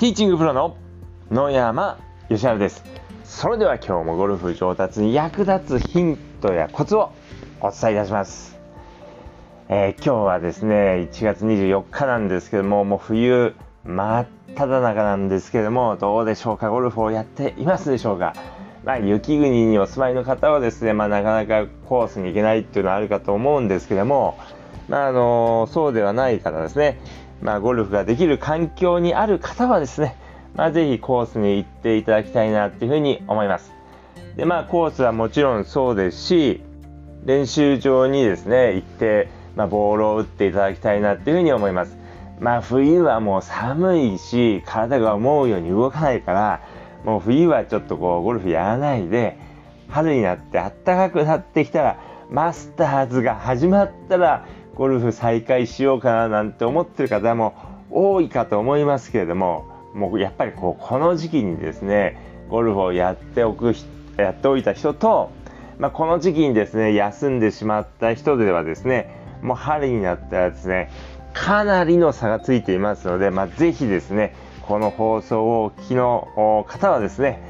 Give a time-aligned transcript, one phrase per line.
[0.00, 0.78] ティーチングプロの
[1.30, 1.98] 野山
[2.30, 2.82] 義晴です。
[3.22, 7.12] それでは今日もゴルフ上達に役立つヒントやコツを
[7.60, 8.58] お伝えいたします、
[9.68, 16.70] えー今日はですね1月24日なんですけどももう冬真っ只中なんですけどもどうでしょうか？
[16.70, 18.32] ゴルフをやっていますでしょうか？
[18.84, 24.38] まあ、雪国にお住まいの方はですね、まあ、なかなかコースに行けないっていうのはあるかと思うんですけども、
[24.88, 26.98] まああのそうではない方ですね、
[27.42, 30.16] まあ、ゴルフができる環境にある方はですね、
[30.54, 33.72] まあ、ぜひコースに行っていただきたいなっていうふうに思います。
[34.36, 36.62] でまあコースはもちろんそうですし
[37.24, 41.96] 練習場にですね行って、まあ、ボールを打っていただきたいなっていうふうに思います。
[42.40, 46.62] まあ冬はもう寒いし体が思うように動かないから
[47.04, 49.38] もう冬はちょっとこうゴルフやらないで
[49.88, 57.54] 春になって暖かくなってきたらマスターズが始まったらゴルフ再開しようかななんて思ってる方も
[57.90, 62.16] 多いかと思いますけれどももうやっぱりこうこの時期にですね
[62.48, 63.74] ゴルフをやっておく
[64.16, 65.30] やっておいた人と、
[65.78, 70.90] まあ、この時期にですね休んでしまった人ではですねもう春になったらですね
[71.32, 77.40] かなりの差がついていますので、まあ、ぜひですねこの放送をお聞きの方はですね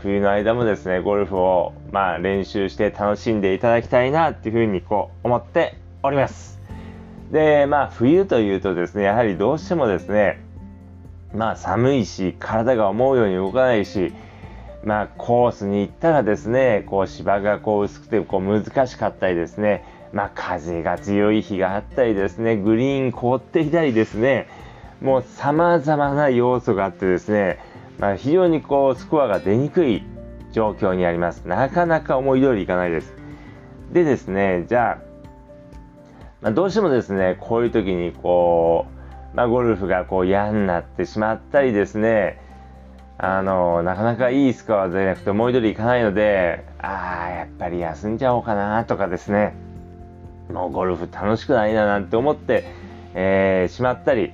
[0.00, 6.55] 冬の間もですねゴルフをまあ練習して楽しんでいただきたいなっていうふうにこう思っております。
[7.30, 10.42] でまあ冬というとですねやはりどうしてもですね
[11.34, 14.12] まあ寒いし体が思うように動かないし
[14.84, 24.48] まあコースに行ったらですねこう芝がこう薄くてこう難しかったりですねまあ風が強い日があったりですねグリーン凍っていたりですね
[25.00, 27.58] もう様々な要素があってですね、
[27.98, 30.02] まあ、非常にこうスコアが出にくい
[30.52, 31.46] 状況にあります。
[31.46, 33.12] なかなか思い通りいかないです。
[33.92, 35.05] でですね、じゃあ、
[36.46, 38.86] まあ、どうしてもですね、こういう時にこ
[39.32, 42.40] う、まあ、ゴルフがこう嫌になってしまったりですね、
[43.18, 49.54] あの、なかなかいいスコア出なくて思い通りいかないので、ああ、やっぱり休んじゃおうかなとかですね、
[50.52, 52.62] もうゴルフ楽しくないななんて思って、
[53.14, 54.32] えー、しまったり、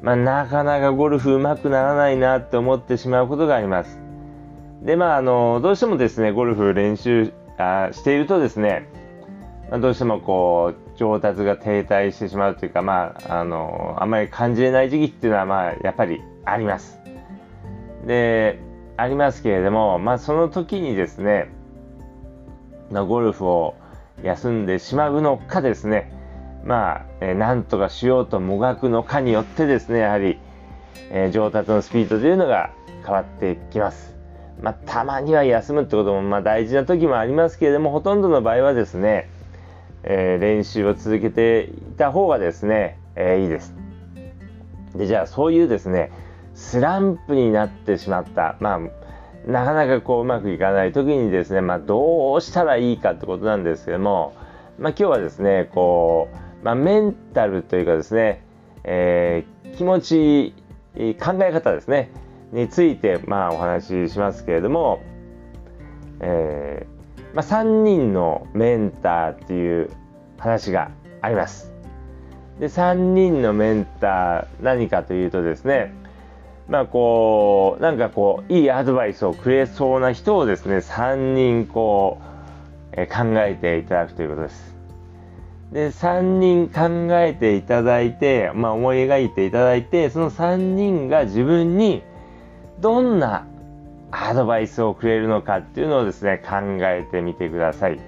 [0.00, 4.00] まあ、なかなかゴルフ上手くならないなって思ってしまうことがあります。
[4.80, 8.88] で、まあ、あの、どうしてもですね、ゴルフ練習あしているとですね、
[9.70, 16.98] まあ、どうしてもこう、上達が停滞してしまうというか、まあ、あの、あんまり感じれない時期っていうのは、まあ、やっぱりあります。
[18.06, 18.58] で、
[18.98, 21.48] ありますけれども、まあ、その時にですね、
[22.90, 23.76] ま、ゴルフを
[24.22, 26.12] 休んでしまうのかですね、
[26.66, 30.38] まあ、えー、なんとかしようともがくのかによってですね、やはり、
[31.10, 32.74] えー、上達のスピードというのが
[33.06, 34.14] 変わってきます。
[34.60, 39.30] まあ、たまには休むってことも、まあ、大事な時もありますけれども、ほとんどの場合はですね、
[40.02, 43.74] えー、練習を続けていた方がですね、えいいです。
[44.94, 46.10] で、じゃあ、そういうですね、
[46.54, 48.80] スランプになってしまった、まあ、
[49.50, 54.34] なかなかこううまくいかない時にですね、まあ、どうしたらいいかってことなんですけども、
[54.78, 56.28] まあ、今日はですね、こ
[56.62, 58.44] う、まあ、メンタルというかですね、
[58.84, 60.54] えー、気持ち、
[60.94, 62.10] 考え方ですね、
[62.52, 65.00] について、まあ、お話ししますけれども、
[66.20, 66.99] えー
[67.34, 69.90] まあ、3人のメンターっていう
[70.38, 71.72] 話があります。
[72.58, 75.94] で、3人のメンター、何かというとですね、
[76.68, 84.70] まあこう、なんかこう、いいアドバイスをくれそうな人をですね、3人こう、え、考えていただくということです。
[85.72, 92.02] で3人考えていただいて、まあ、思い描いていただいてその3人が自分に
[92.80, 93.46] どんな
[94.10, 98.00] アドバイスをくれるのかっていうのをですね考えてみてください。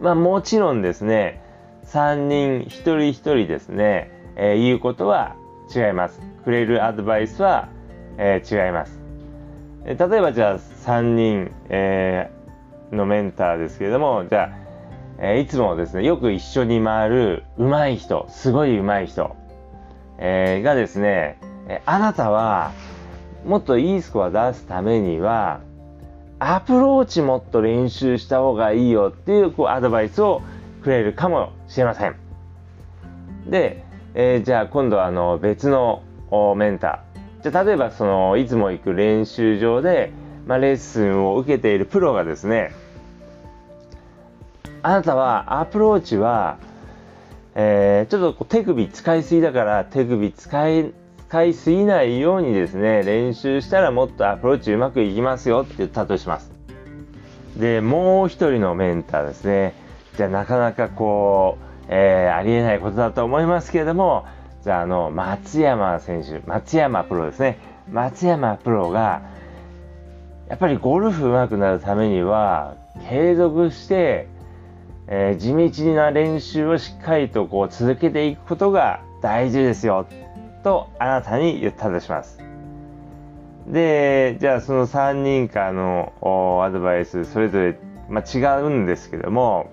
[0.00, 1.42] まあもちろんですね
[1.86, 5.36] 3人一人一人ですね、えー、言うことは
[5.74, 6.20] 違います。
[6.44, 7.68] くれるアドバイスは、
[8.16, 8.98] えー、違います。
[9.84, 14.68] 例えばじゃあ3人、えー、のメンターですけれどもじゃあ
[15.20, 19.36] え、いつもですね、よく一緒に回る上手い人、すごい上手い人、
[20.18, 21.38] えー、がですね、
[21.68, 22.72] えあなたは
[23.44, 25.60] もっといいスコア出すためには、
[26.40, 30.42] アプローチもっと練習した方がいいよっていうこうアドバイスを
[30.82, 32.16] くれるかもしれません。
[33.46, 36.02] で、えー、じゃあ今度はあの別の
[36.56, 37.50] メンター。
[37.50, 40.12] じゃ例えばそのいつも行く練習場で、
[40.46, 42.72] まあ、レッスンを受けているプロがですね、
[44.82, 46.58] あなたはアプローチは、
[47.54, 50.92] えー、ちょっと手首使いすぎだから手首使い
[51.28, 56.50] 使いすぎないようにですね練習したらもっとアプローチうまくいきますよって言ったとします。
[57.56, 59.74] でもう一人のメンターですね。
[60.16, 64.26] じゃあなかなかこう、えー、ありえないことだと思いますけれども
[64.64, 67.58] じゃあ、あの、松山選手、松山プロですね。
[67.90, 69.22] 松山プロが、
[70.48, 72.74] やっぱりゴルフ上手くなるためには、
[73.08, 74.28] 継続して、
[75.06, 80.06] えー、地道な練習をしっかりとこう続けていくことが大事ですよ、
[80.62, 82.38] とあなたに言ったとします。
[83.66, 86.12] で、じゃあその3人からの
[86.64, 87.78] アドバイス、それぞれ、
[88.08, 89.70] まあ、違うんですけども、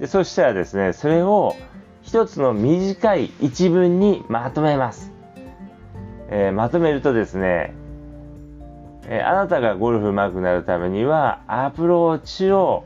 [0.00, 1.56] でそしたらですね、それを
[2.02, 5.12] 一つの短い一文にまとめます。
[6.30, 7.74] えー、まとめるとですね、
[9.06, 12.84] えー、あなたがゴルフ上手くなるためにはアプローチを、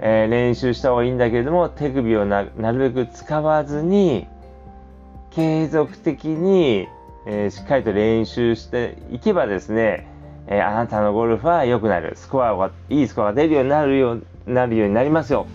[0.00, 4.28] えー、練習した方がいいんだけれども手首をなるべく使わずに
[5.30, 6.88] 継続的に、
[7.26, 10.06] えしっかりと練習していけばですね、
[10.46, 15.46] えあなたのゴルフは良くなるスコアがいいスコアが出るようになるようなるようになりますよ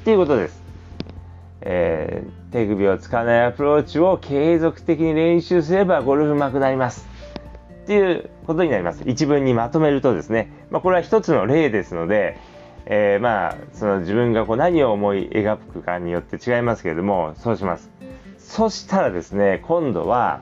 [0.00, 0.62] っていうことです。
[1.62, 7.06] えー、手首を使わないアプローチを継続的に練習すればゴルフ上手くなります。
[7.82, 9.02] っていうことになります。
[9.06, 12.38] 一文にまとめるとですね、まあ、これは一つの例ですので、
[12.86, 17.90] えー、まあその自分がこう何を思い描くかによって違いますけれどもそうします
[18.50, 20.40] そしたらですね今度は、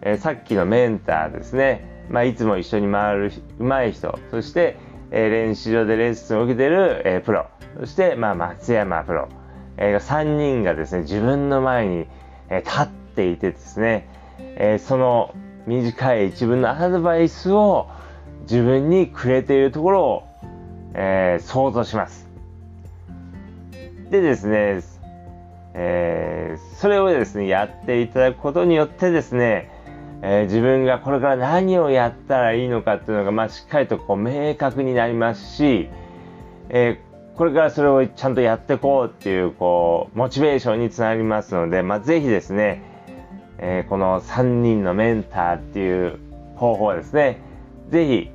[0.00, 4.18] えー、さっきのメンターですね、まあ、いつも一緒に回る上手い人。
[4.30, 4.78] そして、
[5.10, 7.46] えー、練習場でレッスンを受けてる、えプロ。
[7.80, 9.28] そして、まあ、松山プロ。
[9.76, 12.06] えー、3人がですね、自分の前に、
[12.48, 15.34] え、立っていてですね、え、その
[15.66, 17.90] 短い自分のアドバイスを
[18.42, 20.22] 自分にくれているところを、
[20.94, 22.26] え、想像します。
[24.10, 24.82] でですね、
[25.74, 29.70] えー、それをですね、やっていただくことによってですね、
[30.22, 35.88] えー、自分がこれから何をやったらいいのかっていうのが、まあ、しっかりとこう明確になりますし、
[36.68, 42.82] えーこれからそれをちゃんとやっていこうっていう、こう、モチベーションにつながりますので、まあ、ぜひですね、
[43.58, 46.18] えー、この3人のメンターっていう
[46.56, 47.40] 方法をですね、
[47.88, 48.30] ぜひ、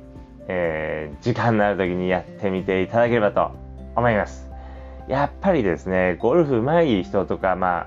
[0.48, 3.52] え、時間のある時にやってみていただければと
[3.94, 4.47] 思います。
[5.08, 7.86] やっぱりですね、ゴルフ上手い人とか、まあ、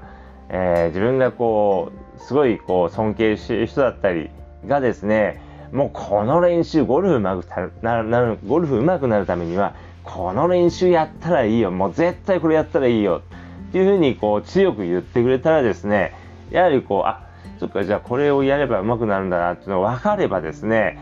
[0.50, 4.30] えー、自分がこう、すごいこう尊敬してる人だったり
[4.68, 5.42] がですね、
[5.72, 13.22] もうこの練習、ゴルフ上手くなる、ゴルフ上手くなるためには、この練習やったらいいよ、もう絶対これやったらいいよ
[13.70, 16.14] っていうふうにこう強く言ってくれたらですね、
[16.50, 17.28] やはりこう、あ、
[17.60, 21.00] そっか、じゃあこれをやれば上手くなるんだなっていうのが分かればですね、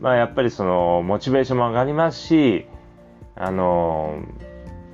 [0.00, 2.66] まあやっぱりそのモチベーションも上がりますし、
[3.34, 4.18] あの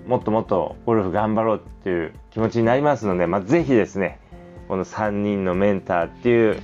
[0.08, 4.18] もっともっとゴルフ頑張ろうっていう気持ちになりますので、まあ、ぜひですね、
[4.66, 6.62] この3人のメンターっていう、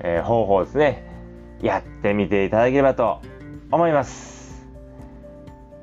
[0.00, 1.02] えー、方法ですね、
[1.62, 3.22] やってみていただければと
[3.70, 4.66] 思います。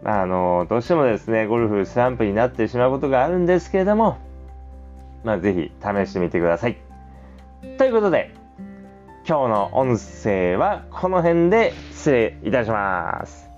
[0.04, 4.20] あの、どうしてもですね、ゴルフスランプになってしまうことがあるんですけれども、
[5.24, 6.78] まあ、ぜひ試してみてください。
[7.80, 8.36] ということで、
[9.28, 13.53] 今日の音声はこの辺で失礼いたします。